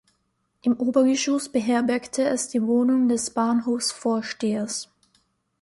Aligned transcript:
Im 0.63 0.73
Obergeschoss 0.79 1.47
beherbergte 1.49 2.27
es 2.27 2.47
die 2.47 2.63
Wohnung 2.63 3.07
des 3.07 3.29
Bahnhofsvorstehers. 3.29 4.89